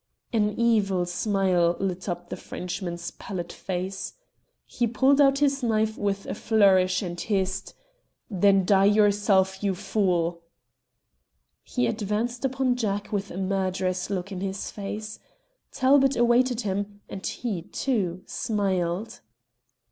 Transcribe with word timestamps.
An 0.33 0.57
evil 0.59 1.05
smile 1.05 1.77
lit 1.79 2.09
up 2.09 2.29
the 2.29 2.35
Frenchman's 2.35 3.11
pallid 3.11 3.53
face. 3.53 4.15
He 4.65 4.87
pulled 4.87 5.21
out 5.21 5.37
his 5.37 5.61
knife 5.61 5.95
with 5.95 6.25
a 6.25 6.33
flourish 6.33 7.03
and 7.03 7.21
hissed 7.21 7.75
"Then 8.27 8.65
die 8.65 8.85
yourself, 8.85 9.61
you 9.63 9.75
fool!" 9.75 10.41
He 11.61 11.85
advanced 11.85 12.43
upon 12.43 12.77
Jack 12.77 13.11
with 13.11 13.29
a 13.29 13.37
murderous 13.37 14.09
look 14.09 14.31
in 14.31 14.41
his 14.41 14.71
face. 14.71 15.19
Talbot 15.71 16.15
awaited 16.17 16.61
him, 16.61 16.99
and 17.07 17.23
he, 17.23 17.61
too, 17.61 18.23
smiled. 18.25 19.19